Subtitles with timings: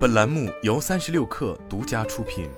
[0.00, 2.48] 本栏目由三十六氪独家出品。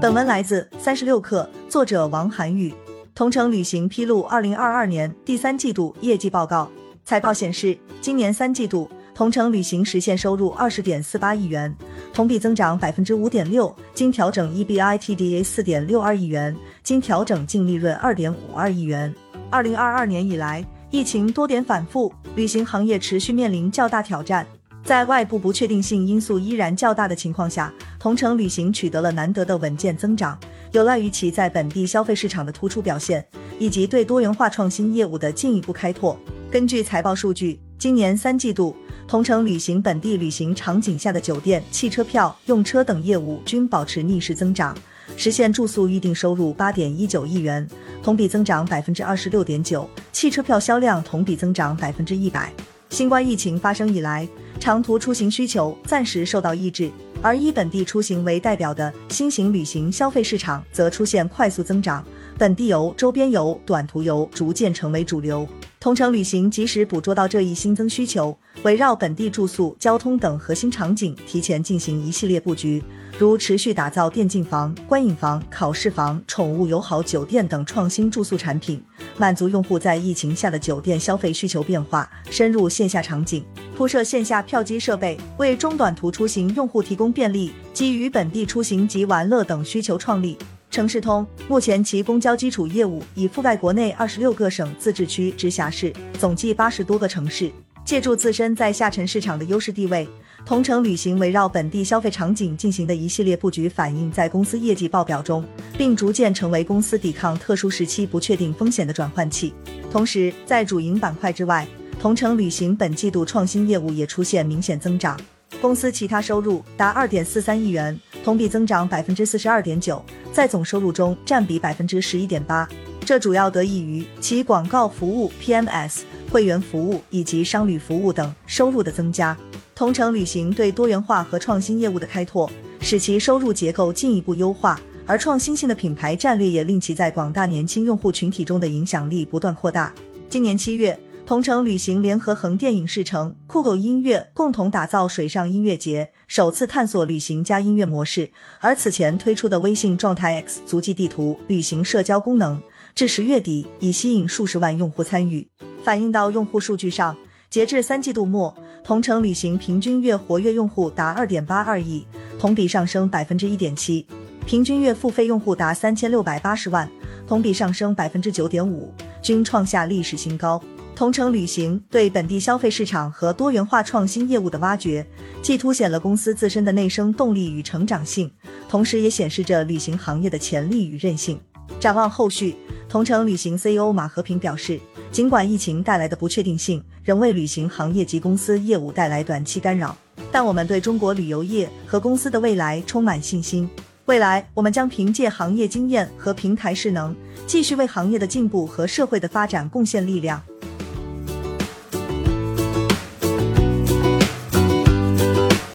[0.00, 2.72] 本文来自三十六氪，作者王涵玉。
[3.14, 6.70] 同程旅行披露二零二二年第三季度业绩报告，
[7.04, 11.76] 财报显示，今年三季度同程旅行实现收入二十点四八亿元，
[12.14, 19.14] 同比增长百分之五点六，经调整 EBITDA 四点六二亿元，经调整净利润二点五二亿元。
[19.50, 20.64] 二零二二年以来。
[20.94, 24.46] 疫情多点反复，旅行行业持续面临较大挑战。
[24.84, 30.38] 在外部不确定性因素依然较大的情况下，同程旅行取得了难得的稳健增长，
[30.70, 33.26] 有赖于其在本地消费市场的突出表现，
[33.58, 36.16] 以及对多元化创新业务的进一步开拓。
[36.48, 38.76] 根据财报数据，今年三季度，
[39.08, 44.72] 同程旅行本地旅行场景下的酒店、汽车票、用车等业务均保持逆势增长。
[45.16, 47.66] 实现住宿预订收入八点一九亿元，
[48.02, 52.52] 同比增长百分之二十六点九；汽车票销量同比增长百分之一百。
[52.90, 54.28] 新冠疫情发生以来，
[54.60, 62.04] 长途出行需求暂时受到抑制，而以本地出行为代表的新型旅行消费市场则出现快速增长，
[62.38, 65.46] 本地游、周边游、短途游逐渐成为主流。
[65.80, 72.82] 同城旅行及时捕捉到这一新增需求，围绕本地住宿、交通等核心场景，提前进行一系列布局。
[73.18, 78.82] 如持续打造电竞房、观影房、考试房、宠物友好酒店等创新住宿产品，
[79.18, 83.44] 满足用户在疫情下的酒店消费需求变化；深入线下场景，
[83.76, 90.38] 铺设线下票机设备，为中短途出行用户提供便利；基于本地出行及玩乐等需求创立
[90.70, 91.24] 城市通。
[91.48, 97.52] 目前其公交基础业务已覆盖国内二十六个省、自治区、直辖市，总计八十多个城市。
[97.84, 100.08] 借助自身在下沉市场的优势地位。
[100.46, 105.44] 同程旅行围绕本地消费场景进行的一系列布局，反映在公司业绩报表中，
[105.78, 109.54] 并逐渐成为公司抵抗特殊时期不确定风险的转换器。
[109.90, 111.66] 同时，在主营板块之外，
[111.98, 115.18] 同程旅行本季度创新业务也出现明显增长。
[115.62, 122.68] 公司其他收入达二点四三亿元，同比增长百分之四十二点九，在总收入中占比百分之十一点八。
[123.06, 126.00] 这主要得益于其广告服务、PMS、
[126.34, 129.38] 会员服务以及商旅服务等收入的增加。
[129.72, 132.50] 同城旅行对多元化和创新业务的开拓，
[132.80, 139.94] 使其收入结构进一步优化，而创新性的品牌战略也令其在广大年轻用户群体中的影响力不断扩大。
[140.28, 148.28] 今年七月，同城旅行联合横店影视城、酷狗音乐共同打造水上音乐节，首次探索旅行加音乐模式。
[148.58, 152.60] 而此前推出的微信状态 X 足迹地图旅行社交功能，
[152.92, 155.46] 至十月底已吸引数十万用户参与。
[155.84, 157.14] 反映到用户数据上。
[157.50, 158.52] 截至三季度末，
[158.82, 162.04] 同程旅行平均月活跃用户达二点八二亿，
[162.36, 164.04] 同比上升百分之一点七；
[164.44, 166.90] 平均月付费用户达三千六百八十万，
[167.28, 170.60] 同比上升百分之九点五，均创下历史新高。
[170.96, 175.06] 同程旅行对本地消费市场和多元化创新业务的挖掘，
[175.42, 178.30] 既凸显了公司自身的内生动力与成长性，
[178.68, 181.38] 同时也显示着旅行行业的潜力与韧性。
[181.80, 182.54] 展望后续，
[182.94, 184.78] 同程旅行 CEO 马和平表示。
[185.10, 189.96] 尽管疫情带来的不确定性仍为旅行行业及公司业务带来短期干扰，
[190.30, 193.68] 但我们对中国旅游业和公司的未来充满信心。
[194.04, 197.12] 未来，我们将凭借行业经验和平台势能，
[197.48, 200.40] 继续为行业的进步和社会的发展贡献力量。